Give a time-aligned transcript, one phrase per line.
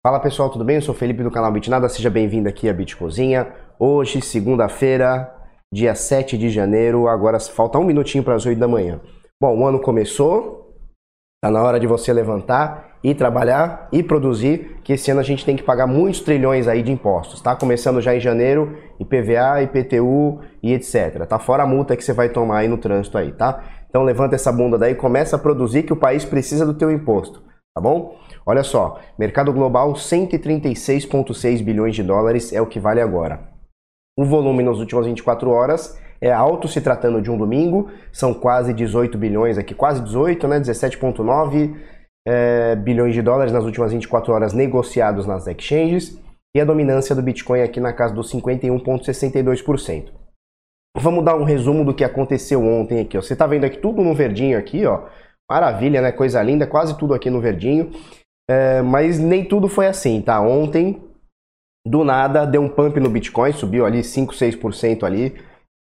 [0.00, 0.76] Fala pessoal, tudo bem?
[0.76, 3.48] Eu sou Felipe do canal Bitnada, seja bem-vindo aqui à Bitcozinha.
[3.80, 5.28] Hoje, segunda-feira,
[5.72, 9.00] dia 7 de janeiro, agora falta um minutinho para as 8 da manhã.
[9.42, 10.72] Bom, o ano começou,
[11.42, 15.44] tá na hora de você levantar e trabalhar e produzir, que esse ano a gente
[15.44, 17.56] tem que pagar muitos trilhões aí de impostos, tá?
[17.56, 21.26] Começando já em janeiro, IPVA, IPTU e etc.
[21.26, 23.64] Tá fora a multa que você vai tomar aí no trânsito aí, tá?
[23.90, 27.42] Então levanta essa bunda daí, começa a produzir que o país precisa do teu imposto,
[27.78, 28.16] tá bom?
[28.44, 33.40] Olha só, mercado global 136,6 bilhões de dólares é o que vale agora.
[34.18, 38.74] O volume nas últimas 24 horas é alto se tratando de um domingo, são quase
[38.74, 40.58] 18 bilhões aqui, quase 18, né?
[40.58, 41.76] 17,9
[42.26, 46.20] é, bilhões de dólares nas últimas 24 horas negociados nas exchanges
[46.56, 50.08] e a dominância do Bitcoin aqui na casa dos 51,62%.
[50.96, 53.16] Vamos dar um resumo do que aconteceu ontem aqui.
[53.16, 53.22] Ó.
[53.22, 55.02] Você está vendo aqui tudo no verdinho aqui, ó.
[55.50, 56.12] Maravilha, né?
[56.12, 57.90] Coisa linda, quase tudo aqui no verdinho.
[58.50, 60.40] É, mas nem tudo foi assim, tá?
[60.40, 61.02] Ontem,
[61.86, 65.34] do nada, deu um pump no Bitcoin, subiu ali 5, 6% ali,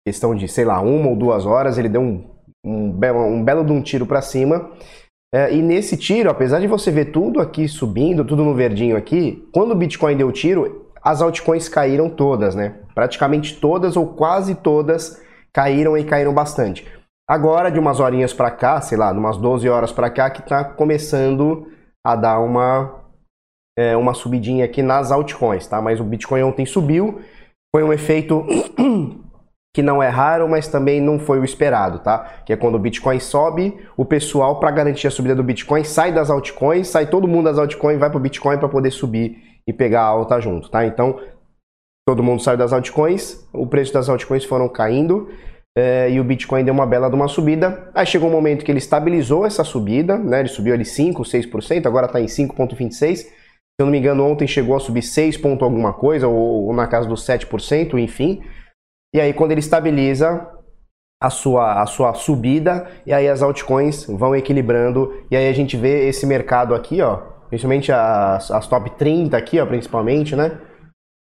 [0.06, 2.30] questão de, sei lá, uma ou duas horas, ele deu um,
[2.66, 4.72] um, belo, um belo de um tiro para cima.
[5.34, 9.48] É, e nesse tiro, apesar de você ver tudo aqui subindo, tudo no verdinho aqui,
[9.54, 12.76] quando o Bitcoin deu tiro, as altcoins caíram todas, né?
[12.96, 15.22] Praticamente todas ou quase todas
[15.54, 16.86] caíram e caíram bastante.
[17.30, 20.40] Agora, de umas horinhas para cá, sei lá, de umas 12 horas para cá, que
[20.40, 21.68] está começando
[22.02, 23.04] a dar uma,
[23.78, 25.82] é, uma subidinha aqui nas altcoins, tá?
[25.82, 27.20] Mas o Bitcoin ontem subiu,
[27.76, 28.46] foi um efeito
[29.76, 32.44] que não é raro, mas também não foi o esperado, tá?
[32.46, 36.14] Que é quando o Bitcoin sobe, o pessoal, para garantir a subida do Bitcoin, sai
[36.14, 39.74] das altcoins, sai todo mundo das altcoins, vai para o Bitcoin para poder subir e
[39.74, 40.86] pegar a alta junto, tá?
[40.86, 41.20] Então,
[42.08, 45.28] todo mundo saiu das altcoins, o preço das altcoins foram caindo,
[45.78, 47.92] é, e o Bitcoin deu uma bela de uma subida.
[47.94, 50.40] Aí chegou um momento que ele estabilizou essa subida, né?
[50.40, 53.18] Ele subiu ali 5, 6%, agora está em 5,26%.
[53.18, 56.74] Se eu não me engano, ontem chegou a subir 6 ponto alguma coisa, ou, ou
[56.74, 58.42] na casa dos 7%, enfim.
[59.14, 60.50] E aí quando ele estabiliza
[61.22, 65.78] a sua, a sua subida, e aí as altcoins vão equilibrando, e aí a gente
[65.78, 67.18] vê esse mercado aqui, ó,
[67.50, 70.60] principalmente as, as top 30 aqui, ó, principalmente, né?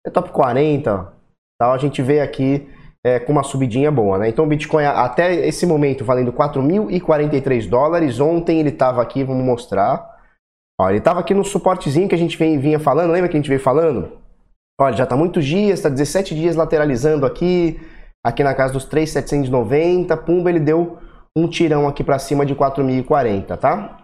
[0.06, 1.10] É top 40,
[1.58, 2.68] tal, a gente vê aqui
[3.04, 4.28] é, com uma subidinha boa, né?
[4.28, 8.20] Então o Bitcoin até esse momento valendo 4.043 dólares.
[8.20, 10.08] Ontem ele estava aqui, vamos mostrar.
[10.80, 13.48] Ó, ele estava aqui no suportezinho que a gente vinha falando, lembra que a gente
[13.48, 14.18] veio falando?
[14.80, 17.80] Olha, já está muitos dias, está 17 dias lateralizando aqui,
[18.24, 20.16] aqui na casa dos 3.790.
[20.24, 20.98] Pumba, ele deu
[21.36, 23.98] um tirão aqui para cima de 4.040, tá?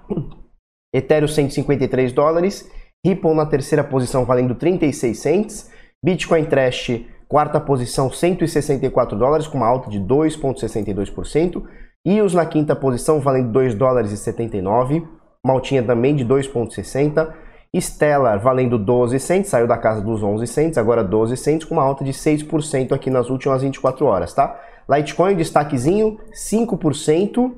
[0.95, 2.71] Ethereum 153 dólares,
[3.05, 5.71] Ripple na terceira posição valendo 36 cents,
[6.03, 11.63] Bitcoin Trash Quarta posição, 164 dólares, com uma alta de 2,62%.
[12.07, 15.07] EOS na quinta posição, valendo 2 dólares e 79.
[15.45, 17.35] Maltinha também de 2,60.
[17.79, 21.83] Stellar valendo 12 cents, saiu da casa dos 11 cents, agora 12 cents, com uma
[21.83, 24.59] alta de 6% aqui nas últimas 24 horas, tá?
[24.89, 27.53] Litecoin, destaquezinho, 5%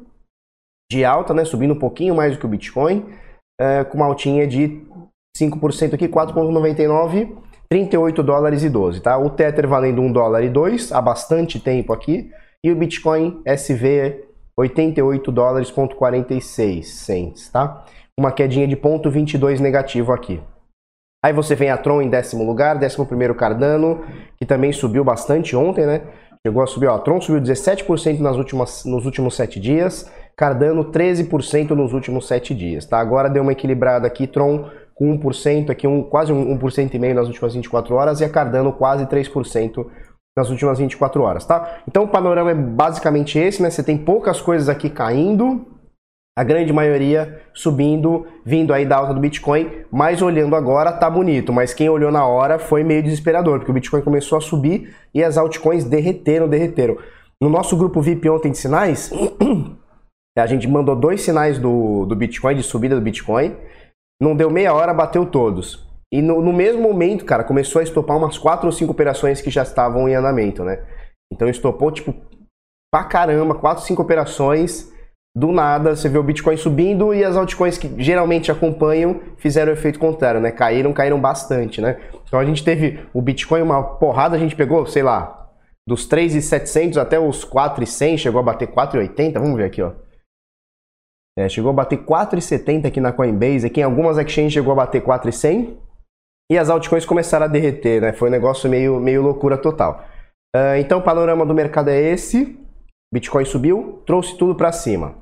[0.91, 1.45] de alta, né?
[1.45, 3.07] Subindo um pouquinho mais do que o Bitcoin,
[3.61, 4.85] é, com uma altinha de
[5.39, 9.17] 5% aqui, 4,99 38 dólares e 12, tá?
[9.17, 12.31] O Tether valendo 1 dólar e 2 há bastante tempo aqui.
[12.65, 14.25] E o Bitcoin SV
[14.59, 17.85] 88 dólares ponto 46 cents, tá?
[18.19, 20.41] Uma quedinha de ponto 22 negativo aqui.
[21.25, 24.05] Aí você vem a Tron em décimo lugar, décimo primeiro Cardano,
[24.37, 26.03] que também subiu bastante ontem, né?
[26.45, 30.87] Chegou a subir, ó, a Tron subiu 17% nas últimas, nos últimos 7 dias, Cardano
[30.87, 32.99] 13% nos últimos 7 dias, tá?
[32.99, 37.27] Agora deu uma equilibrada aqui, Tron com 1%, aqui um, quase 1%, e meio nas
[37.27, 39.87] últimas 24 horas, e a Cardano quase 3%
[40.37, 41.79] nas últimas 24 horas, tá?
[41.89, 43.71] Então o panorama é basicamente esse, né?
[43.71, 45.67] Você tem poucas coisas aqui caindo,
[46.39, 51.51] a grande maioria subindo, vindo aí da alta do Bitcoin, mas olhando agora tá bonito,
[51.51, 55.25] mas quem olhou na hora foi meio desesperador, porque o Bitcoin começou a subir e
[55.25, 56.99] as altcoins derreteram, derreteram.
[57.41, 59.11] No nosso grupo VIP ontem de sinais,
[60.39, 63.57] a gente mandou dois sinais do, do Bitcoin, de subida do Bitcoin,
[64.21, 65.89] não deu meia hora, bateu todos.
[66.13, 69.51] E no, no, mesmo momento, cara, começou a estopar umas quatro ou cinco operações que
[69.51, 70.83] já estavam em andamento, né?
[71.33, 72.13] Então estopou, tipo,
[72.93, 74.91] pra caramba, quatro, cinco operações.
[75.37, 79.75] Do nada, você vê o Bitcoin subindo e as altcoins que geralmente acompanham fizeram o
[79.75, 80.51] efeito contrário, né?
[80.51, 82.01] Caíram, caíram bastante, né?
[82.27, 85.49] Então a gente teve o Bitcoin, uma porrada, a gente pegou, sei lá,
[85.87, 89.35] dos 3,700 até os 4,100, chegou a bater 4,80.
[89.35, 89.93] Vamos ver aqui, ó.
[91.39, 95.03] É, chegou a bater 4,70 aqui na Coinbase, aqui em algumas exchanges chegou a bater
[95.03, 95.79] 4,100
[96.51, 98.13] e as altcoins começaram a derreter, né?
[98.13, 100.05] Foi um negócio meio, meio loucura total.
[100.55, 102.59] Uh, então o panorama do mercado é esse,
[103.13, 105.15] Bitcoin subiu, trouxe tudo para cima.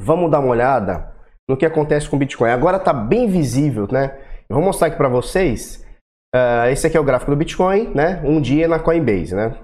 [0.00, 1.14] Vamos dar uma olhada
[1.48, 2.50] no que acontece com o Bitcoin.
[2.50, 4.18] Agora está bem visível, né?
[4.48, 5.86] Eu vou mostrar aqui para vocês.
[6.34, 8.20] Uh, esse aqui é o gráfico do Bitcoin, né?
[8.24, 9.56] Um dia na Coinbase, né?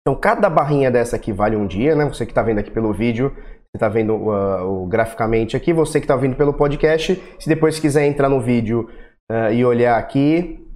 [0.00, 2.04] Então, cada barrinha dessa aqui vale um dia, né?
[2.04, 3.36] Você que está vendo aqui pelo vídeo,
[3.76, 5.72] você está vendo uh, graficamente aqui.
[5.72, 8.88] Você que está vindo pelo podcast, se depois quiser entrar no vídeo
[9.30, 10.66] uh, e olhar aqui,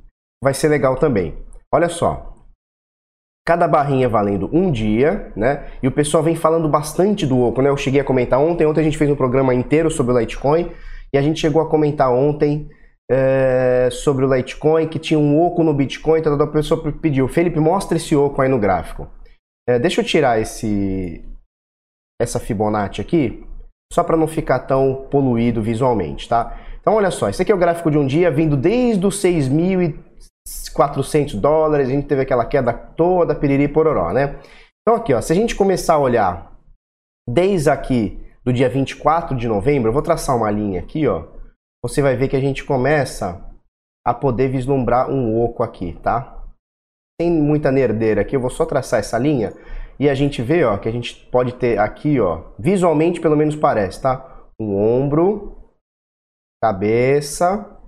[0.43, 1.35] vai ser legal também.
[1.73, 2.35] Olha só,
[3.47, 5.67] cada barrinha valendo um dia, né?
[5.82, 7.70] E o pessoal vem falando bastante do Oco, né?
[7.70, 10.70] Eu cheguei a comentar ontem, ontem a gente fez um programa inteiro sobre o Litecoin
[11.12, 12.69] e a gente chegou a comentar ontem
[13.11, 17.58] é, sobre o Litecoin que tinha um oco no Bitcoin, então a pessoa pediu, Felipe,
[17.58, 19.08] mostra esse oco aí no gráfico.
[19.69, 21.25] É, deixa eu tirar esse
[22.21, 23.45] essa Fibonacci aqui,
[23.93, 26.57] só para não ficar tão poluído visualmente, tá?
[26.81, 31.41] Então olha só, esse aqui é o gráfico de um dia vindo desde os 6.400
[31.41, 34.39] dólares, a gente teve aquela queda toda, piriri pororó, né?
[34.83, 36.57] Então aqui, ó, se a gente começar a olhar
[37.29, 41.25] desde aqui do dia 24 de novembro, eu vou traçar uma linha aqui, ó,
[41.83, 43.43] você vai ver que a gente começa
[44.07, 46.41] a poder vislumbrar um oco aqui, tá?
[47.21, 49.53] sem muita nerdeira aqui, eu vou só traçar essa linha
[50.00, 53.55] e a gente vê, ó, que a gente pode ter aqui, ó, visualmente pelo menos
[53.55, 54.49] parece, tá?
[54.58, 55.58] Um ombro,
[56.62, 57.79] cabeça,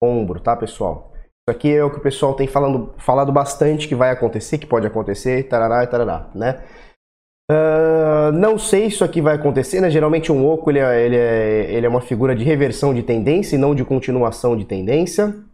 [0.00, 1.12] ombro, tá, pessoal?
[1.16, 4.66] Isso aqui é o que o pessoal tem falando, falado bastante que vai acontecer, que
[4.66, 6.64] pode acontecer, tarará e tarará, né?
[7.50, 9.90] Uh, não sei se isso aqui vai acontecer, né?
[9.90, 13.56] Geralmente um oco ele é, ele, é, ele é uma figura de reversão de tendência
[13.56, 15.44] e não de continuação de tendência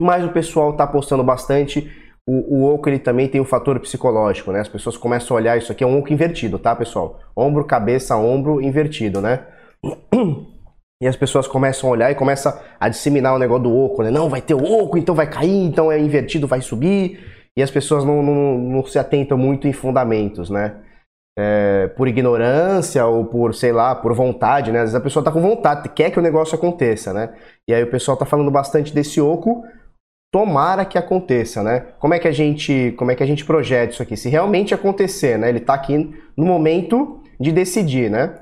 [0.00, 1.90] mas o pessoal está apostando bastante.
[2.26, 4.60] O, o oco ele também tem o um fator psicológico, né?
[4.60, 7.20] As pessoas começam a olhar isso aqui é um oco invertido, tá, pessoal?
[7.36, 9.46] Ombro, cabeça, ombro invertido, né?
[11.02, 14.10] E as pessoas começam a olhar e começam a disseminar o negócio do oco, né?
[14.10, 17.20] Não, vai ter o oco, então vai cair, então é invertido, vai subir.
[17.56, 20.76] E as pessoas não, não, não se atentam muito em fundamentos, né?
[21.36, 24.78] É, por ignorância ou por, sei lá, por vontade, né?
[24.78, 27.34] Às vezes a pessoa tá com vontade, quer que o negócio aconteça, né?
[27.68, 29.62] E aí o pessoal tá falando bastante desse oco,
[30.34, 31.92] tomara que aconteça, né?
[32.00, 34.16] Como é que a gente, como é que a gente projeta isso aqui?
[34.16, 35.48] Se realmente acontecer, né?
[35.48, 38.34] Ele está aqui no momento de decidir, né?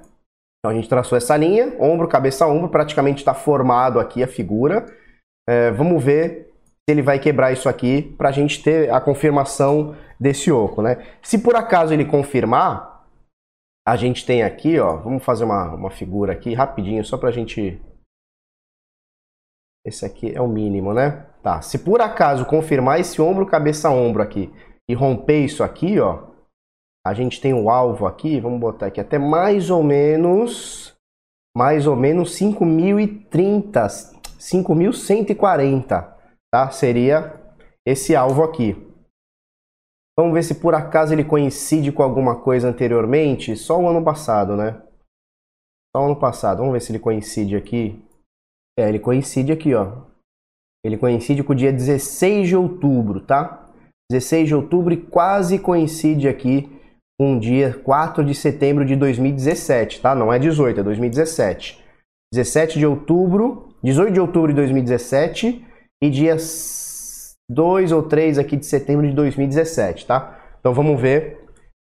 [0.58, 4.86] Então a gente traçou essa linha, ombro, cabeça, ombro, praticamente está formado aqui a figura.
[5.46, 9.94] É, vamos ver se ele vai quebrar isso aqui para a gente ter a confirmação
[10.18, 10.96] desse oco, né?
[11.20, 13.04] Se por acaso ele confirmar,
[13.86, 17.32] a gente tem aqui, ó, vamos fazer uma, uma figura aqui rapidinho só para a
[17.32, 17.78] gente
[19.84, 21.26] esse aqui é o mínimo, né?
[21.42, 24.52] Tá, se por acaso confirmar esse ombro, cabeça, ombro aqui
[24.88, 26.30] e romper isso aqui, ó,
[27.04, 30.94] a gente tem o alvo aqui, vamos botar aqui até mais ou menos,
[31.56, 33.72] mais ou menos 5.030,
[34.38, 36.16] 5.140,
[36.52, 36.70] tá?
[36.70, 37.40] Seria
[37.84, 38.76] esse alvo aqui.
[40.16, 44.56] Vamos ver se por acaso ele coincide com alguma coisa anteriormente, só o ano passado,
[44.56, 44.80] né?
[45.94, 48.00] Só o ano passado, vamos ver se ele coincide aqui.
[48.82, 49.92] É, ele coincide aqui, ó.
[50.84, 53.70] Ele coincide com o dia 16 de outubro, tá?
[54.10, 56.68] 16 de outubro e quase coincide aqui
[57.18, 60.14] com o dia 4 de setembro de 2017, tá?
[60.14, 61.80] Não é 18, é 2017.
[62.34, 65.64] 17 de outubro, 18 de outubro de 2017
[66.02, 66.36] e dia
[67.48, 70.38] 2 ou 3 aqui de setembro de 2017, tá?
[70.58, 71.38] Então vamos ver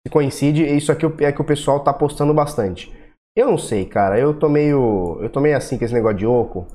[0.06, 0.64] se coincide.
[0.64, 2.92] Isso aqui é que o pessoal tá postando bastante.
[3.36, 4.20] Eu não sei, cara.
[4.20, 5.20] Eu tô meio.
[5.22, 6.66] Eu tô meio assim com esse negócio de oco.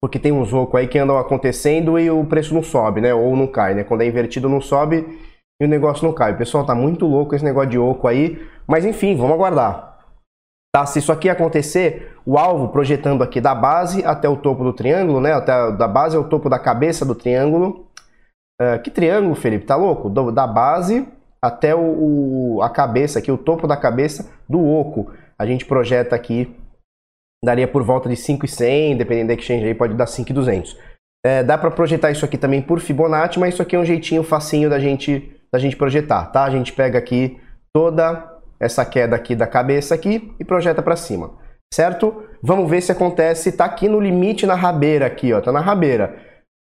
[0.00, 3.14] Porque tem uns oco aí que andam acontecendo e o preço não sobe, né?
[3.14, 3.84] Ou não cai, né?
[3.84, 5.06] Quando é invertido não sobe
[5.60, 6.32] e o negócio não cai.
[6.32, 8.38] O pessoal tá muito louco esse negócio de oco aí.
[8.66, 9.98] Mas enfim, vamos aguardar.
[10.74, 10.84] Tá?
[10.84, 15.20] Se isso aqui acontecer, o alvo projetando aqui da base até o topo do triângulo,
[15.20, 15.32] né?
[15.32, 17.86] Até da base ao topo da cabeça do triângulo.
[18.60, 19.64] Uh, que triângulo, Felipe?
[19.64, 20.10] Tá louco?
[20.10, 21.08] Do, da base
[21.40, 26.16] até o, o, a cabeça aqui, o topo da cabeça do oco a gente projeta
[26.16, 26.54] aqui,
[27.46, 30.76] daria por volta de 5,100, dependendo da exchange aí, pode dar 5,200.
[31.24, 34.24] É, dá para projetar isso aqui também por Fibonacci, mas isso aqui é um jeitinho
[34.24, 36.42] facinho da gente, da gente projetar, tá?
[36.42, 37.38] A gente pega aqui
[37.72, 41.34] toda essa queda aqui da cabeça aqui e projeta para cima,
[41.72, 42.24] certo?
[42.42, 46.16] Vamos ver se acontece, tá aqui no limite na rabeira aqui, ó, tá na rabeira.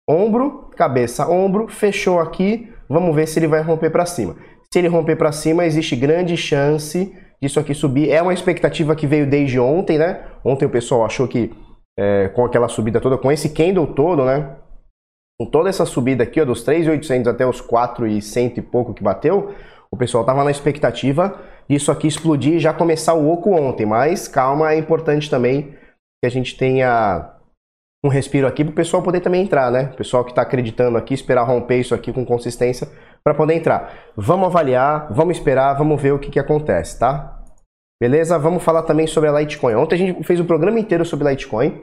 [0.09, 4.35] Ombro, cabeça, ombro, fechou aqui, vamos ver se ele vai romper para cima.
[4.73, 8.09] Se ele romper para cima, existe grande chance disso aqui subir.
[8.09, 10.32] É uma expectativa que veio desde ontem, né?
[10.43, 11.51] Ontem o pessoal achou que
[11.97, 14.55] é, com aquela subida toda, com esse candle todo, né?
[15.39, 19.53] Com toda essa subida aqui, ó, dos 3.800 até os 4.100 e pouco que bateu,
[19.91, 23.85] o pessoal tava na expectativa disso aqui explodir e já começar o oco ontem.
[23.85, 25.75] Mas calma, é importante também
[26.21, 27.31] que a gente tenha
[28.03, 29.91] um respiro aqui para o pessoal poder também entrar, né?
[29.93, 32.87] O pessoal que está acreditando aqui, esperar romper isso aqui com consistência
[33.23, 33.93] para poder entrar.
[34.17, 37.42] Vamos avaliar, vamos esperar, vamos ver o que, que acontece, tá?
[38.01, 38.37] Beleza?
[38.37, 39.75] Vamos falar também sobre a Litecoin.
[39.75, 41.81] Ontem a gente fez um programa inteiro sobre Litecoin.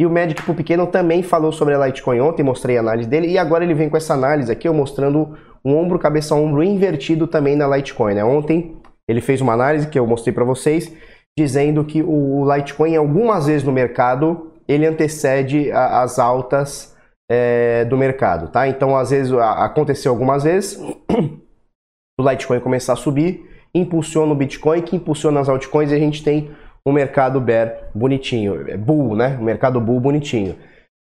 [0.00, 3.28] E o Magic pro pequeno também falou sobre a Litecoin ontem, mostrei a análise dele,
[3.28, 7.28] e agora ele vem com essa análise aqui, eu mostrando um ombro, cabeça, ombro invertido
[7.28, 8.14] também na Litecoin.
[8.14, 8.24] Né?
[8.24, 8.76] Ontem
[9.08, 10.92] ele fez uma análise que eu mostrei para vocês,
[11.38, 16.94] dizendo que o Litecoin, algumas vezes no mercado, ele antecede a, as altas
[17.30, 18.68] é, do mercado, tá?
[18.68, 20.78] Então, às vezes, aconteceu algumas vezes
[22.18, 26.22] o Litecoin começar a subir, impulsiona o Bitcoin, que impulsiona as altcoins e a gente
[26.22, 26.50] tem
[26.86, 29.38] um mercado bear bonitinho, é bull, né?
[29.40, 30.54] Um mercado bull bonitinho.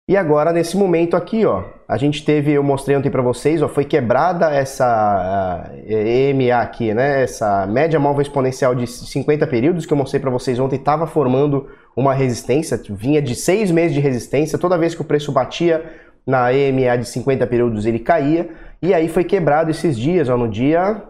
[0.09, 3.69] E agora, nesse momento aqui, ó, a gente teve, eu mostrei ontem para vocês, ó,
[3.69, 7.23] foi quebrada essa EMA aqui, né?
[7.23, 11.69] Essa média móvel exponencial de 50 períodos que eu mostrei para vocês ontem, estava formando
[11.97, 15.85] uma resistência, vinha de seis meses de resistência, toda vez que o preço batia
[16.26, 18.49] na EMA de 50 períodos ele caía,
[18.83, 21.00] e aí foi quebrado esses dias, ó, no dia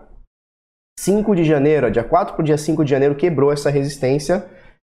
[1.00, 4.44] 5 de janeiro, dia 4 para o dia 5 de janeiro quebrou essa resistência,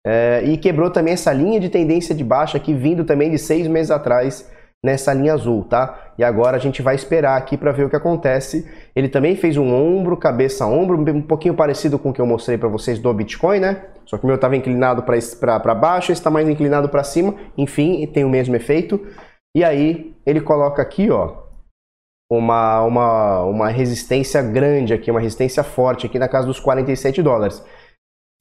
[0.04, 3.68] é, e quebrou também essa linha de tendência de baixa aqui, vindo também de seis
[3.68, 4.50] meses atrás
[4.84, 6.12] nessa linha azul, tá?
[6.18, 8.68] E agora a gente vai esperar aqui para ver o que acontece.
[8.96, 12.58] Ele também fez um ombro, cabeça, ombro, um pouquinho parecido com o que eu mostrei
[12.58, 13.82] para vocês do Bitcoin, né?
[14.04, 17.36] Só que o meu estava inclinado para baixo, esse está mais inclinado para cima.
[17.56, 19.00] Enfim, tem o mesmo efeito.
[19.54, 21.39] E aí ele coloca aqui, ó,
[22.30, 27.62] uma, uma, uma resistência grande aqui, uma resistência forte aqui na casa dos 47 dólares.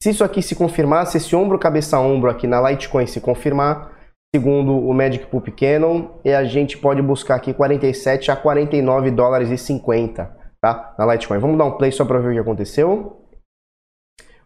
[0.00, 3.98] Se isso aqui se confirmar, se esse ombro cabeça ombro aqui na Litecoin se confirmar,
[4.34, 9.50] segundo o Magic Poop Canon, e a gente pode buscar aqui 47 a 49 dólares
[9.50, 10.94] e 50, tá?
[10.96, 11.38] Na Litecoin.
[11.38, 13.16] Vamos dar um play só para ver o que aconteceu.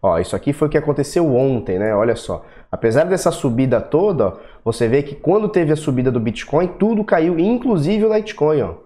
[0.02, 1.94] Ó, isso aqui foi o que aconteceu ontem, né?
[1.94, 2.44] Olha só.
[2.72, 4.34] Apesar dessa subida toda,
[4.64, 8.83] você vê que quando teve a subida do Bitcoin, tudo caiu, inclusive o Litecoin, ó.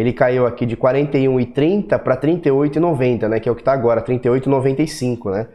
[0.00, 3.38] Ele caiu aqui de 41,30 para 38,90, né?
[3.38, 5.48] Que é o que está agora, 38,95, né?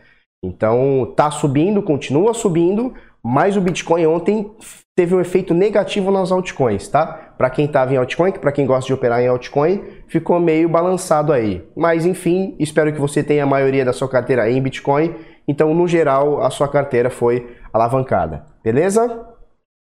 [0.44, 4.52] Então tá subindo, continua subindo, mas o Bitcoin ontem
[4.96, 7.34] teve um efeito negativo nas altcoins, tá?
[7.36, 11.34] Para quem estava em altcoin, para quem gosta de operar em altcoin, ficou meio balançado
[11.34, 11.68] aí.
[11.76, 15.16] Mas enfim, espero que você tenha a maioria da sua carteira em Bitcoin.
[15.48, 19.06] Então, no geral, a sua carteira foi alavancada, beleza?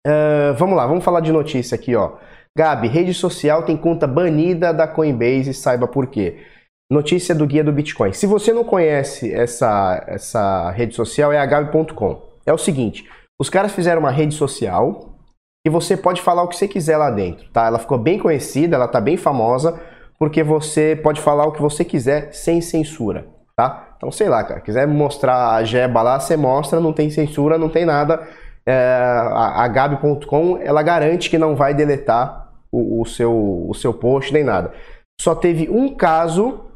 [0.06, 2.18] Uh, vamos lá, vamos falar de notícia aqui, ó.
[2.60, 6.40] Gabi, rede social tem conta banida da Coinbase, saiba por quê.
[6.92, 8.12] Notícia do Guia do Bitcoin.
[8.12, 12.22] Se você não conhece essa, essa rede social, é agabe.com.
[12.46, 13.08] É o seguinte,
[13.40, 15.16] os caras fizeram uma rede social
[15.66, 17.66] e você pode falar o que você quiser lá dentro, tá?
[17.66, 19.80] Ela ficou bem conhecida, ela tá bem famosa,
[20.18, 23.26] porque você pode falar o que você quiser sem censura,
[23.56, 23.94] tá?
[23.96, 27.70] Então, sei lá, cara, quiser mostrar a jeba lá, você mostra, não tem censura, não
[27.70, 28.28] tem nada.
[28.66, 33.94] É, a, a Gabi.com, ela garante que não vai deletar o, o, seu, o seu
[33.94, 34.74] post nem nada.
[35.20, 36.70] Só teve um caso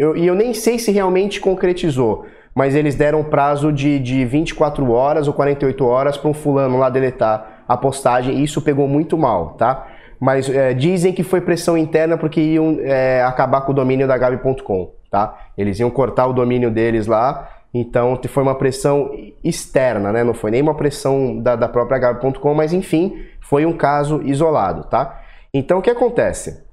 [0.00, 2.24] eu, e eu nem sei se realmente concretizou,
[2.54, 6.88] mas eles deram prazo de, de 24 horas ou 48 horas para um fulano lá
[6.88, 9.86] deletar a postagem e isso pegou muito mal, tá?
[10.18, 14.16] Mas é, dizem que foi pressão interna porque iam é, acabar com o domínio da
[14.16, 15.38] Gabi.com, tá?
[15.56, 19.10] Eles iam cortar o domínio deles lá, então foi uma pressão
[19.44, 20.24] externa, né?
[20.24, 24.84] Não foi nem uma pressão da, da própria Gabi.com, mas enfim, foi um caso isolado,
[24.84, 25.22] tá?
[25.54, 26.70] Então o que acontece?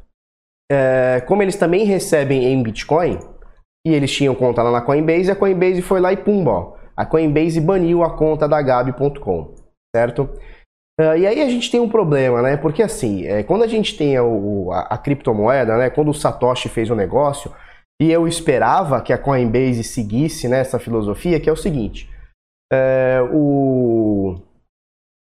[0.70, 3.20] é, como eles também recebem em Bitcoin,
[3.86, 7.06] e eles tinham conta lá na Coinbase, a Coinbase foi lá e pumba, ó, a
[7.06, 9.56] Coinbase baniu a conta da Gabi.com,
[9.96, 10.30] certo?
[11.00, 12.58] Uh, e aí a gente tem um problema, né?
[12.58, 15.92] Porque assim, é, quando a gente tem a, a, a, criptomoeda, né?
[15.92, 17.54] Quando o Satoshi fez o negócio,
[18.02, 22.10] e eu esperava que a Coinbase seguisse nessa filosofia, que é o seguinte:
[22.72, 24.40] é, o,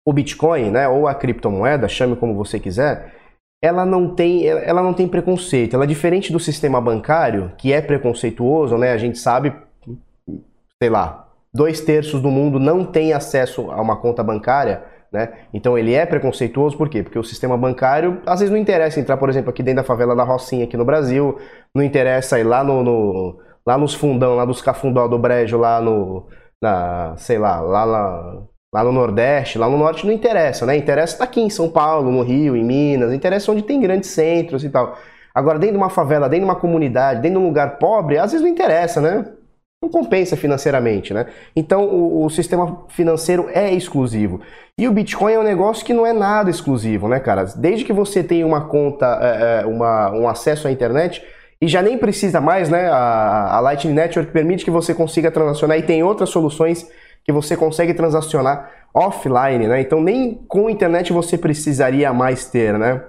[0.07, 0.89] o Bitcoin, né?
[0.89, 3.15] Ou a criptomoeda, chame como você quiser,
[3.63, 5.75] ela não tem, ela não tem preconceito.
[5.75, 8.93] Ela é diferente do sistema bancário, que é preconceituoso, né?
[8.93, 9.55] A gente sabe,
[10.83, 14.83] sei lá, dois terços do mundo não tem acesso a uma conta bancária,
[15.15, 15.33] né?
[15.55, 17.05] Então ele é preconceituoso, por quê?
[17.05, 20.17] Porque o sistema bancário, às vezes não interessa entrar, por exemplo, aqui dentro da favela
[20.17, 21.39] da Rocinha aqui no Brasil,
[21.73, 25.81] não interessa ir lá no, no lá nos fundão, lá dos cafundó do brejo, lá
[25.81, 26.27] no,
[26.61, 28.43] na, sei lá, lá na,
[28.75, 30.77] lá no Nordeste, lá no Norte não interessa, né?
[30.77, 34.65] Interessa estar aqui em São Paulo, no Rio, em Minas, interessa onde tem grandes centros
[34.65, 34.99] e tal.
[35.33, 38.33] Agora, dentro de uma favela, dentro de uma comunidade, dentro de um lugar pobre, às
[38.33, 39.25] vezes não interessa, né?
[39.85, 41.27] Não compensa financeiramente, né?
[41.55, 44.41] Então, o, o sistema financeiro é exclusivo.
[44.79, 47.45] E o Bitcoin é um negócio que não é nada exclusivo, né, cara?
[47.55, 51.23] Desde que você tenha uma conta, é, é uma, um acesso à internet,
[51.61, 52.89] e já nem precisa mais, né?
[52.89, 56.91] A, a Lightning Network permite que você consiga transacionar e tem outras soluções
[57.23, 59.83] que você consegue transacionar offline, né?
[59.83, 63.03] Então nem com internet você precisaria mais ter, né?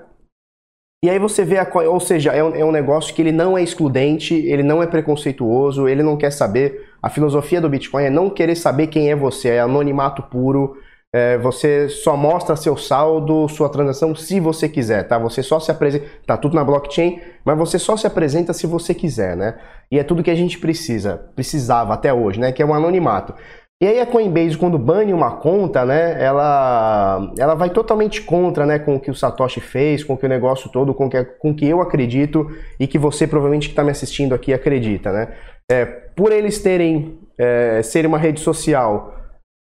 [1.06, 3.56] E aí você vê, a, ou seja, é um, é um, negócio que ele não
[3.56, 6.90] é excludente, ele não é preconceituoso, ele não quer saber.
[7.00, 10.78] A filosofia do Bitcoin é não querer saber quem é você, é anonimato puro.
[11.14, 15.20] é, você só mostra seu saldo, sua transação, se você quiser, tá?
[15.20, 18.92] Você só se apresenta, tá tudo na blockchain, mas você só se apresenta se você
[18.96, 19.60] quiser, né?
[19.92, 22.52] E é tudo que a gente precisa, precisava até hoje, né?
[22.52, 23.36] Que é um anonimato.
[23.82, 28.80] E aí a Coinbase, quando bane uma conta, né, ela, ela vai totalmente contra, né,
[28.80, 31.24] com o que o Satoshi fez, com o que o negócio todo, com o que,
[31.26, 35.34] com que eu acredito e que você provavelmente que está me assistindo aqui acredita, né?
[35.70, 39.14] É, por eles terem, é, ser uma rede social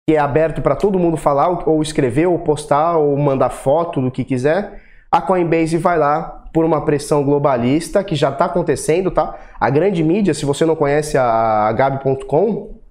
[0.08, 4.12] que é aberto para todo mundo falar, ou escrever, ou postar, ou mandar foto do
[4.12, 9.36] que quiser, a Coinbase vai lá por uma pressão globalista que já está acontecendo, tá?
[9.60, 12.83] A grande mídia, se você não conhece a Gabi.com,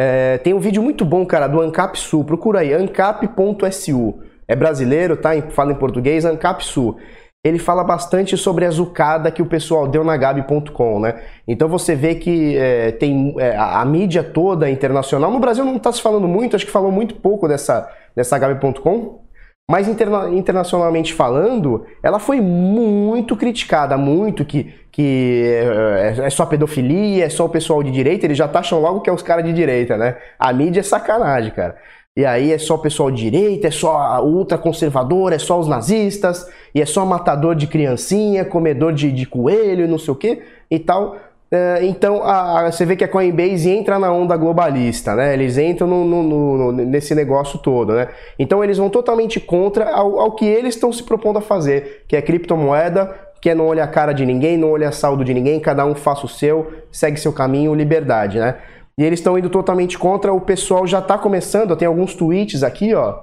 [0.00, 2.24] é, tem um vídeo muito bom, cara, do AncapSul.
[2.24, 4.20] Procura aí, ancap.su.
[4.46, 5.30] É brasileiro, tá?
[5.50, 6.96] Fala em português, AncapSul
[7.42, 11.22] ele fala bastante sobre a zucada que o pessoal deu na Gabi.com, né?
[11.48, 15.30] Então você vê que é, tem é, a, mídia toda internacional.
[15.30, 19.22] No Brasil não está se falando muito, acho que falou muito pouco dessa, dessa Gabi.com.
[19.70, 27.26] Mas interna, internacionalmente falando, ela foi muito criticada, muito que, que é, é, só pedofilia,
[27.26, 29.52] é só o pessoal de direita, eles já acham logo que é os caras de
[29.52, 30.16] direita, né?
[30.36, 31.76] A mídia é sacanagem, cara.
[32.16, 36.48] E aí é só o pessoal de direita, é só ultraconservador, é só os nazistas,
[36.74, 40.80] e é só matador de criancinha, comedor de, de coelho, não sei o que e
[40.80, 41.16] tal.
[41.52, 45.34] É, então a, a, você vê que a Coinbase entra na onda globalista, né?
[45.34, 48.08] Eles entram no, no, no, nesse negócio todo, né?
[48.38, 52.14] Então eles vão totalmente contra ao, ao que eles estão se propondo a fazer, que
[52.14, 55.58] é criptomoeda, que é não olhar a cara de ninguém, não olhar saldo de ninguém,
[55.58, 58.58] cada um faça o seu, segue seu caminho, liberdade, né?
[58.96, 60.32] E eles estão indo totalmente contra.
[60.32, 61.74] O pessoal já está começando.
[61.74, 63.22] Tem alguns tweets aqui, ó,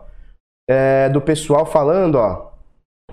[0.69, 2.47] é, do pessoal falando, ó,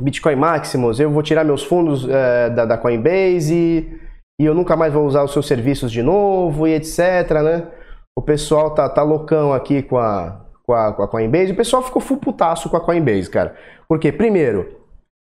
[0.00, 4.00] Bitcoin Maximus, eu vou tirar meus fundos é, da, da, Coinbase
[4.40, 6.98] e, eu nunca mais vou usar os seus serviços de novo e etc,
[7.42, 7.68] né?
[8.16, 11.52] O pessoal tá, tá loucão aqui com a, com a, com a Coinbase.
[11.52, 13.56] O pessoal ficou full putaço com a Coinbase, cara.
[13.88, 14.80] Porque, primeiro,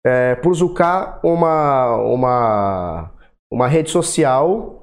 [0.06, 3.12] é, por zucar uma, uma,
[3.52, 4.80] uma rede social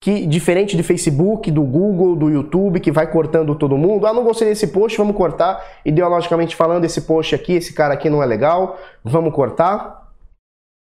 [0.00, 4.06] que diferente de Facebook, do Google, do YouTube, que vai cortando todo mundo.
[4.06, 5.60] Ah, não gostei desse post, vamos cortar.
[5.84, 10.07] Ideologicamente falando, esse post aqui, esse cara aqui não é legal, vamos cortar.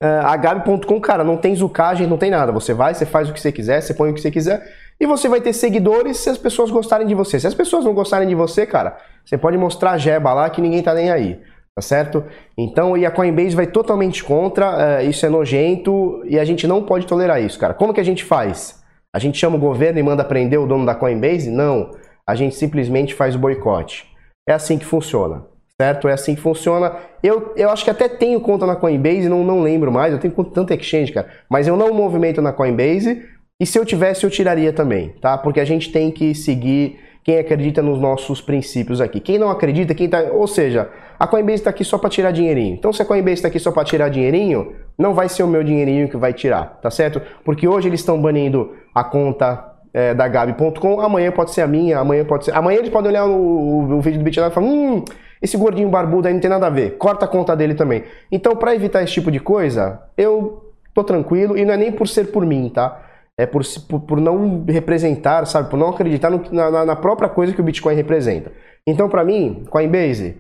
[0.03, 2.51] Uh, a Gabi.com, cara, não tem zucagem, não tem nada.
[2.51, 5.07] Você vai, você faz o que você quiser, você põe o que você quiser e
[5.07, 7.39] você vai ter seguidores se as pessoas gostarem de você.
[7.39, 10.61] Se as pessoas não gostarem de você, cara, você pode mostrar a jeba lá que
[10.61, 11.41] ninguém tá nem aí.
[11.73, 12.25] Tá certo?
[12.59, 16.83] Então, e a Coinbase vai totalmente contra, uh, isso é nojento e a gente não
[16.83, 17.73] pode tolerar isso, cara.
[17.73, 18.83] Como que a gente faz?
[19.15, 21.49] A gente chama o governo e manda prender o dono da Coinbase?
[21.49, 21.93] Não.
[22.29, 24.07] A gente simplesmente faz o boicote.
[24.49, 25.45] É assim que funciona,
[25.83, 26.09] certo?
[26.09, 26.93] É assim que funciona.
[27.23, 30.13] Eu, eu acho que até tenho conta na Coinbase, não, não lembro mais.
[30.13, 31.27] Eu tenho tanta exchange, cara.
[31.51, 33.23] Mas eu não movimento na Coinbase.
[33.59, 35.37] E se eu tivesse, eu tiraria também, tá?
[35.37, 39.19] Porque a gente tem que seguir quem acredita nos nossos princípios aqui.
[39.19, 40.21] Quem não acredita, quem tá.
[40.33, 42.75] Ou seja, a Coinbase está aqui só para tirar dinheirinho.
[42.75, 45.65] Então, se a Coinbase está aqui só para tirar dinheirinho, não vai ser o meu
[45.65, 47.21] dinheirinho que vai tirar, tá certo?
[47.45, 51.99] Porque hoje eles estão banindo a conta é, da Gabi.com, amanhã pode ser a minha,
[51.99, 52.57] amanhã pode ser.
[52.57, 55.05] Amanhã eles podem olhar o, o, o vídeo do Bitcoin e falar: hum,
[55.43, 58.05] esse gordinho barbudo aí não tem nada a ver, corta a conta dele também.
[58.31, 62.07] Então, para evitar esse tipo de coisa, eu tô tranquilo e não é nem por
[62.07, 63.03] ser por mim, tá?
[63.39, 63.63] É por,
[64.07, 65.69] por, não representar, sabe?
[65.69, 68.53] Por não acreditar no, na, na própria coisa que o Bitcoin representa.
[68.87, 70.37] Então, para mim, Coinbase,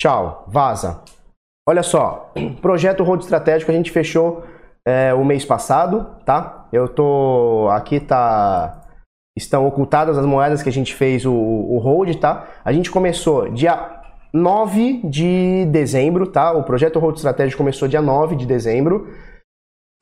[0.00, 1.02] Tchau, vaza.
[1.68, 4.42] Olha só, projeto Road Estratégico a gente fechou
[4.88, 6.66] é, o mês passado, tá?
[6.72, 7.68] Eu tô.
[7.70, 8.80] Aqui tá.
[9.36, 12.48] Estão ocultadas as moedas que a gente fez o, o hold, tá?
[12.64, 13.99] A gente começou dia
[14.32, 16.52] 9 de dezembro, tá?
[16.52, 19.08] O projeto Road Estratégico começou dia 9 de dezembro.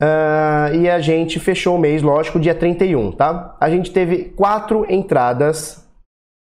[0.01, 3.57] Uh, e a gente fechou o mês, lógico, dia 31, tá?
[3.59, 5.85] A gente teve quatro entradas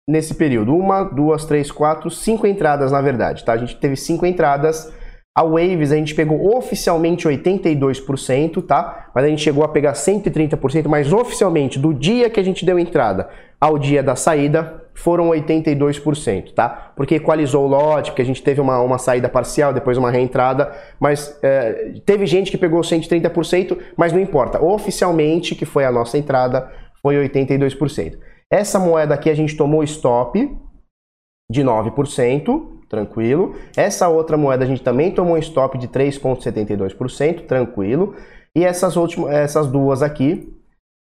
[0.07, 0.75] nesse período.
[0.75, 3.53] Uma, duas, três, quatro, cinco entradas, na verdade, tá?
[3.53, 4.93] A gente teve cinco entradas.
[5.37, 9.09] A Waves a gente pegou oficialmente 82%, tá?
[9.13, 12.77] Mas a gente chegou a pegar 130%, mas oficialmente do dia que a gente deu
[12.77, 13.29] entrada
[13.61, 16.91] ao dia da saída foram 82%, tá?
[16.95, 20.75] Porque equalizou o lote, porque a gente teve uma, uma saída parcial, depois uma reentrada,
[20.99, 24.61] mas é, teve gente que pegou 130%, mas não importa.
[24.61, 26.69] Oficialmente, que foi a nossa entrada,
[27.01, 28.17] foi 82%.
[28.51, 30.51] Essa moeda aqui a gente tomou stop
[31.49, 33.55] de 9%, tranquilo.
[33.77, 38.15] Essa outra moeda a gente também tomou stop de 3,72%, tranquilo.
[38.55, 40.51] E essas, últimas, essas duas aqui,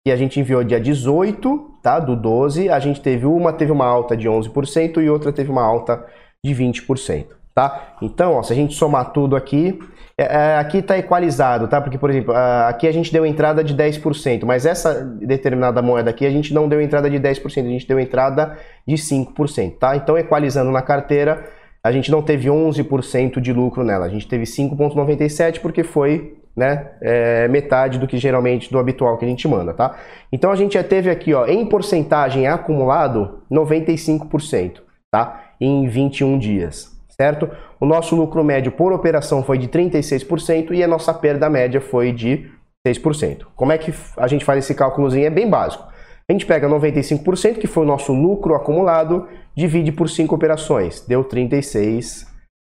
[0.06, 2.00] que a gente enviou dia 18, tá?
[2.00, 5.64] Do 12, a gente teve uma teve uma alta de 11% e outra teve uma
[5.64, 6.06] alta
[6.44, 7.96] de 20%, tá?
[8.02, 9.78] Então, ó, se a gente somar tudo aqui,
[10.18, 11.82] É, é aqui está equalizado, tá?
[11.82, 12.34] Porque, por exemplo,
[12.68, 16.70] aqui a gente deu entrada de 10%, mas essa determinada moeda aqui a gente não
[16.70, 18.58] deu entrada de 10%, a gente deu entrada
[18.88, 19.94] de 5%, tá?
[19.98, 21.44] Então, equalizando na carteira,
[21.86, 26.88] a gente não teve 11% de lucro nela, a gente teve 5,97% porque foi né,
[27.00, 29.95] é, metade do que geralmente do habitual que a gente manda, tá?
[30.32, 34.78] Então a gente já teve aqui, ó, em porcentagem acumulado, 95%,
[35.12, 35.43] tá?
[35.62, 37.52] Em 21 dias, certo?
[37.80, 42.12] O nosso lucro médio por operação foi de 36% e a nossa perda média foi
[42.12, 42.50] de
[42.88, 43.45] 6%.
[43.56, 45.28] Como é que a gente faz esse cálculozinho?
[45.28, 45.86] É bem básico.
[46.30, 51.24] A gente pega 95%, que foi o nosso lucro acumulado, divide por 5 operações, deu
[51.24, 52.26] 36%,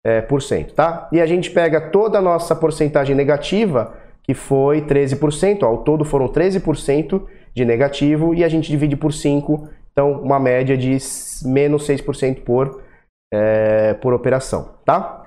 [0.04, 1.08] é, por cento, tá?
[1.10, 6.28] E a gente pega toda a nossa porcentagem negativa, que foi 13%, ao todo foram
[6.28, 10.96] 13% de negativo, e a gente divide por 5, então uma média de
[11.44, 12.82] menos 6% por,
[13.34, 15.26] é, por operação, tá?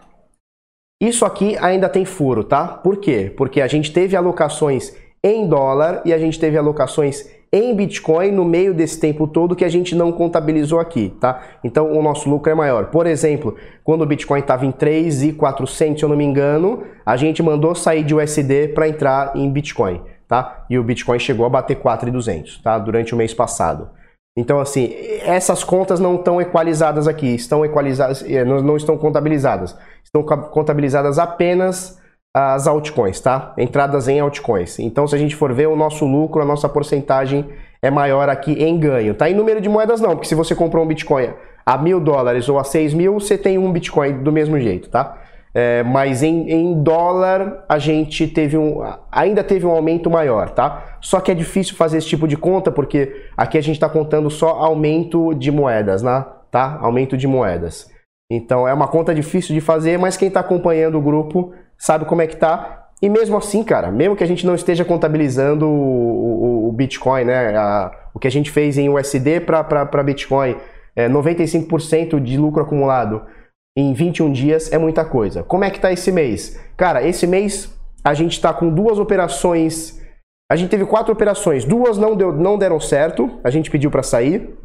[1.01, 2.67] Isso aqui ainda tem furo, tá?
[2.67, 3.33] Por quê?
[3.35, 8.45] Porque a gente teve alocações em dólar e a gente teve alocações em Bitcoin no
[8.45, 11.41] meio desse tempo todo que a gente não contabilizou aqui, tá?
[11.63, 12.85] Então o nosso lucro é maior.
[12.87, 17.41] Por exemplo, quando o Bitcoin estava em 3,400, se eu não me engano, a gente
[17.41, 20.65] mandou sair de USD para entrar em Bitcoin, tá?
[20.69, 22.77] E o Bitcoin chegou a bater 4,200, tá?
[22.77, 23.89] Durante o mês passado.
[24.37, 24.93] Então, assim,
[25.25, 29.75] essas contas não estão equalizadas aqui, estão equalizadas, eh, não estão contabilizadas.
[30.03, 31.98] Estão contabilizadas apenas
[32.35, 33.53] as altcoins, tá?
[33.57, 34.79] Entradas em altcoins.
[34.79, 37.45] Então, se a gente for ver o nosso lucro, a nossa porcentagem
[37.81, 39.29] é maior aqui em ganho, tá?
[39.29, 41.29] Em número de moedas não, porque se você comprou um Bitcoin
[41.65, 45.17] a mil dólares ou a seis mil, você tem um Bitcoin do mesmo jeito, tá?
[45.53, 50.97] É, mas em, em, dólar a gente teve um, ainda teve um aumento maior, tá?
[51.01, 54.29] Só que é difícil fazer esse tipo de conta porque aqui a gente está contando
[54.29, 56.23] só aumento de moedas, né?
[56.51, 56.77] Tá?
[56.81, 57.89] Aumento de moedas.
[58.31, 62.21] Então é uma conta difícil de fazer, mas quem está acompanhando o grupo sabe como
[62.21, 62.89] é que tá.
[63.01, 67.23] E mesmo assim, cara, mesmo que a gente não esteja contabilizando o, o, o Bitcoin,
[67.23, 70.57] né, a, o que a gente fez em USD para Bitcoin,
[70.95, 73.25] é 95% de lucro acumulado
[73.77, 75.43] em 21 dias é muita coisa.
[75.43, 76.59] Como é que tá esse mês?
[76.75, 79.97] Cara, esse mês a gente está com duas operações.
[80.51, 84.01] A gente teve quatro operações, duas não, deu, não deram certo, a gente pediu para
[84.01, 84.57] sair,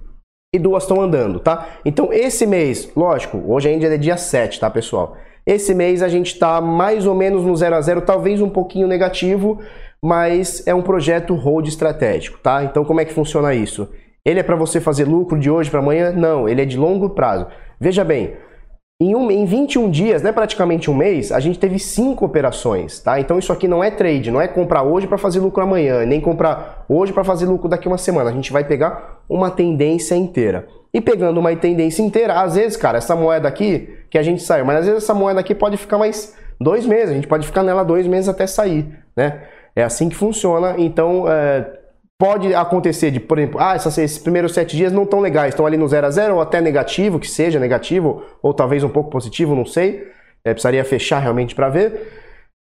[0.55, 1.66] e duas estão andando, tá?
[1.85, 5.16] Então esse mês, lógico, hoje ainda é dia 7, tá, pessoal?
[5.46, 8.87] Esse mês a gente está mais ou menos no 0 a 0, talvez um pouquinho
[8.87, 9.61] negativo,
[10.02, 12.64] mas é um projeto hold estratégico, tá?
[12.64, 13.88] Então como é que funciona isso?
[14.24, 16.12] Ele é para você fazer lucro de hoje para amanhã?
[16.12, 17.46] Não, ele é de longo prazo.
[17.78, 18.35] Veja bem,
[19.02, 23.20] em, um, em 21 dias, né, praticamente um mês, a gente teve cinco operações, tá?
[23.20, 26.20] Então isso aqui não é trade, não é comprar hoje para fazer lucro amanhã, nem
[26.20, 28.30] comprar hoje para fazer lucro daqui uma semana.
[28.30, 30.66] A gente vai pegar uma tendência inteira.
[30.92, 34.64] E pegando uma tendência inteira, às vezes, cara, essa moeda aqui que a gente saiu,
[34.64, 37.64] mas às vezes essa moeda aqui pode ficar mais dois meses, a gente pode ficar
[37.64, 39.42] nela dois meses até sair, né?
[39.74, 41.68] É assim que funciona, então é,
[42.16, 45.77] pode acontecer de, por exemplo, ah, esses primeiros sete dias não estão legais, estão ali
[45.77, 49.53] no zero a zero ou até negativo, que seja negativo, ou talvez um pouco positivo,
[49.57, 50.07] não sei,
[50.44, 52.12] é, precisaria fechar realmente para ver,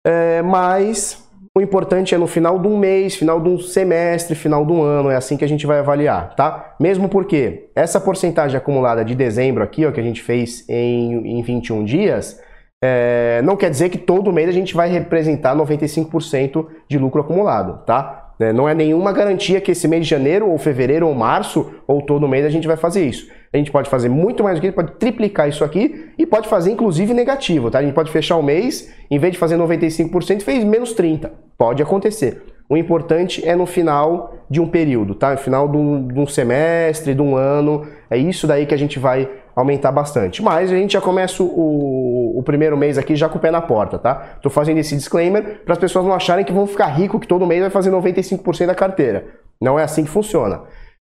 [0.03, 1.22] é, mas
[1.55, 4.81] o importante é no final de um mês, final de um semestre, final de um
[4.81, 6.75] ano, é assim que a gente vai avaliar, tá?
[6.79, 11.43] Mesmo porque essa porcentagem acumulada de dezembro aqui, ó, que a gente fez em, em
[11.43, 12.41] 21 dias,
[12.83, 17.85] é, não quer dizer que todo mês a gente vai representar 95% de lucro acumulado,
[17.85, 18.33] tá?
[18.39, 22.01] É, não é nenhuma garantia que esse mês de janeiro, ou fevereiro, ou março, ou
[22.01, 23.27] todo mês a gente vai fazer isso.
[23.53, 26.47] A gente pode fazer muito mais do que isso, pode triplicar isso aqui e pode
[26.47, 27.77] fazer inclusive negativo, tá?
[27.77, 31.29] A gente pode fechar o mês, em vez de fazer 95%, fez menos 30%.
[31.55, 32.41] Pode acontecer.
[32.67, 35.33] O importante é no final de um período, tá?
[35.33, 37.85] No final de um, de um, semestre, de um ano.
[38.09, 40.41] É isso daí que a gente vai aumentar bastante.
[40.41, 43.61] Mas a gente já começa o, o primeiro mês aqui já com o pé na
[43.61, 44.15] porta, tá?
[44.41, 47.45] Tô fazendo esse disclaimer para as pessoas não acharem que vão ficar rico, que todo
[47.45, 49.25] mês vai fazer 95% da carteira.
[49.61, 50.61] Não é assim que funciona.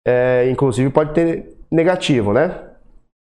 [0.06, 2.55] É, inclusive pode ter negativo, né?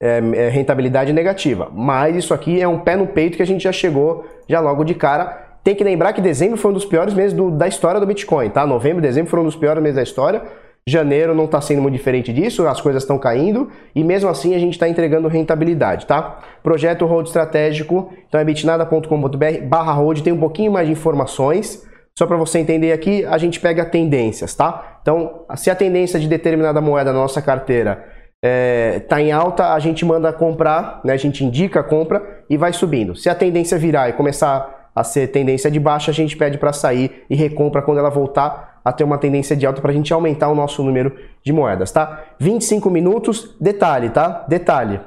[0.03, 1.71] É, é rentabilidade negativa.
[1.73, 4.85] Mas isso aqui é um pé no peito que a gente já chegou já logo
[4.85, 5.59] de cara.
[5.65, 8.51] Tem que lembrar que dezembro foi um dos piores meses do, da história do Bitcoin,
[8.51, 8.67] tá?
[8.67, 10.43] Novembro dezembro foram um dos piores meses da história.
[10.89, 14.59] Janeiro não está sendo muito diferente disso, as coisas estão caindo e mesmo assim a
[14.61, 16.39] gente está entregando rentabilidade, tá?
[16.63, 21.85] Projeto Hold Estratégico, então é bitnada.com.br barra hold, tem um pouquinho mais de informações.
[22.17, 25.01] Só para você entender aqui, a gente pega tendências, tá?
[25.03, 28.07] Então, se a tendência de determinada moeda na nossa carteira
[28.45, 31.13] é, em alta, a gente manda comprar, né?
[31.13, 33.17] a gente indica a compra e vai subindo.
[33.17, 36.73] Se a tendência virar e começar a ser tendência de baixa, a gente pede para
[36.73, 40.13] sair e recompra quando ela voltar a ter uma tendência de alta para a gente
[40.13, 42.25] aumentar o nosso número de moedas, tá?
[42.39, 44.47] 25 minutos, detalhe, tá?
[44.49, 45.01] Detalhe.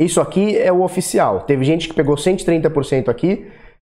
[0.00, 1.42] Isso aqui é o oficial.
[1.42, 3.46] Teve gente que pegou 130% aqui,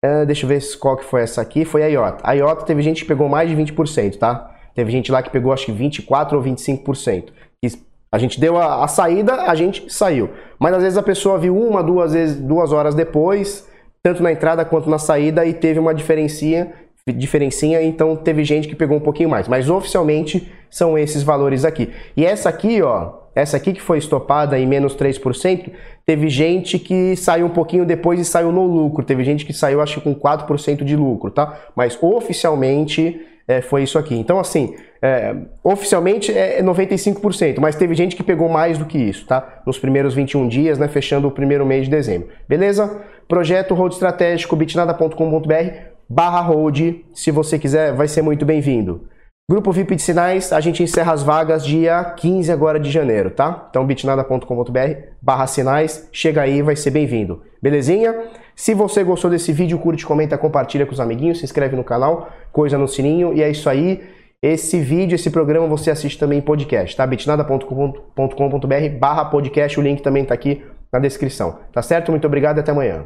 [0.05, 1.64] Uh, deixa eu ver qual que foi essa aqui.
[1.64, 2.21] Foi a IOTA.
[2.23, 4.55] A IOTA teve gente que pegou mais de 20%, tá?
[4.75, 7.33] Teve gente lá que pegou acho que 24 ou 25%.
[7.64, 7.69] E
[8.11, 10.31] a gente deu a, a, saída, a gente saiu.
[10.59, 13.69] Mas às vezes a pessoa viu uma, duas vezes, duas horas depois,
[14.03, 16.73] tanto na entrada quanto na saída, e teve uma diferencinha,
[17.07, 19.49] diferencinha, então teve gente que pegou um pouquinho mais.
[19.49, 21.92] Mas oficialmente são esses valores aqui.
[22.16, 25.70] E essa aqui, ó, essa aqui que foi estopada em menos 3%,
[26.07, 29.05] teve gente que saiu um pouquinho depois e saiu no lucro.
[29.05, 31.55] Teve gente que saiu, acho que com 4% de lucro, tá?
[31.77, 34.14] Mas oficialmente é, foi isso aqui.
[34.14, 39.27] Então, assim, é, oficialmente é 95%, mas teve gente que pegou mais do que isso,
[39.27, 39.61] tá?
[39.66, 40.88] Nos primeiros 21 dias, né?
[40.88, 42.29] Fechando o primeiro mês de dezembro.
[42.49, 43.03] Beleza?
[43.29, 47.05] Projeto Road Estratégico, bitnada.com.br barra road.
[47.12, 49.03] Se você quiser, vai ser muito bem-vindo.
[49.48, 53.68] Grupo VIP de Sinais, a gente encerra as vagas dia 15 agora de janeiro, tá?
[53.70, 54.78] Então bitnada.com.br
[55.22, 57.44] barra sinais, chega aí, vai ser bem-vindo.
[57.62, 58.24] Belezinha?
[58.56, 62.28] Se você gostou desse vídeo, curte, comenta, compartilha com os amiguinhos, se inscreve no canal,
[62.50, 64.02] coisa no sininho e é isso aí.
[64.42, 67.06] Esse vídeo, esse programa você assiste também em podcast, tá?
[67.06, 70.61] bitnada.com.br barra podcast, o link também tá aqui
[70.92, 71.61] na descrição.
[71.72, 72.11] Tá certo?
[72.11, 73.04] Muito obrigado e até amanhã.